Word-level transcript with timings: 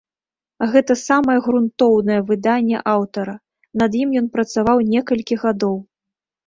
Гэта 0.75 0.95
самае 1.09 1.35
грунтоўнае 1.49 2.19
выданне 2.31 2.77
аўтара, 2.97 3.35
над 3.83 3.91
ім 4.05 4.09
ён 4.25 4.35
працаваў 4.39 4.87
некалькі 4.97 5.35
гадоў. 5.47 5.75